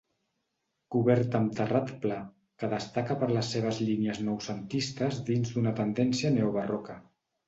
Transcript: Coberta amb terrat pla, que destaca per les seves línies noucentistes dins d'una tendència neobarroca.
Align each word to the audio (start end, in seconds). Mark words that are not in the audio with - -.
Coberta 0.93 1.37
amb 1.39 1.51
terrat 1.57 1.91
pla, 2.05 2.15
que 2.63 2.69
destaca 2.71 3.17
per 3.23 3.27
les 3.33 3.51
seves 3.55 3.81
línies 3.89 4.21
noucentistes 4.29 5.21
dins 5.29 5.53
d'una 5.59 5.75
tendència 5.81 6.33
neobarroca. 6.39 6.97